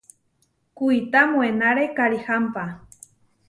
Kuitá 0.77 1.21
moenáre 1.31 1.83
karihámpa. 1.97 2.63